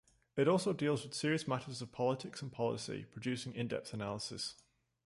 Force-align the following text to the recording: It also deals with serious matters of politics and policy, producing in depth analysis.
It 0.35 0.47
also 0.47 0.73
deals 0.73 1.03
with 1.03 1.13
serious 1.13 1.47
matters 1.47 1.79
of 1.79 1.91
politics 1.91 2.41
and 2.41 2.51
policy, 2.51 3.05
producing 3.11 3.53
in 3.53 3.67
depth 3.67 3.93
analysis. 3.93 4.55